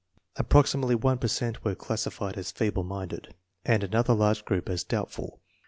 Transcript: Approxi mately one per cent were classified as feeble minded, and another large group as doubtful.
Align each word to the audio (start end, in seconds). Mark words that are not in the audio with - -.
Approxi 0.35 0.81
mately 0.81 0.99
one 0.99 1.19
per 1.19 1.27
cent 1.27 1.63
were 1.63 1.75
classified 1.75 2.35
as 2.35 2.51
feeble 2.51 2.83
minded, 2.83 3.35
and 3.63 3.83
another 3.83 4.15
large 4.15 4.45
group 4.45 4.67
as 4.67 4.83
doubtful. 4.83 5.41